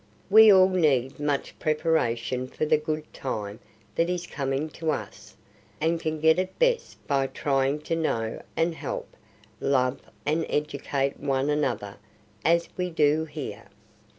We 0.31 0.51
all 0.51 0.69
need 0.69 1.19
much 1.19 1.59
preparation 1.59 2.47
for 2.47 2.65
the 2.65 2.79
good 2.79 3.13
time 3.13 3.59
that 3.93 4.09
is 4.09 4.25
coming 4.25 4.67
to 4.71 4.89
us, 4.89 5.35
and 5.79 5.99
can 5.99 6.19
get 6.19 6.39
it 6.39 6.57
best 6.57 7.05
by 7.05 7.27
trying 7.27 7.81
to 7.81 7.95
know 7.95 8.41
and 8.57 8.73
help, 8.73 9.15
love 9.59 9.99
and 10.25 10.43
educate 10.49 11.19
one 11.19 11.51
another,—as 11.51 12.67
we 12.77 12.89
do 12.89 13.25
here." 13.25 13.67